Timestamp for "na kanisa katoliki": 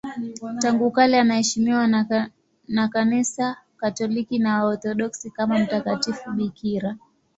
2.67-4.39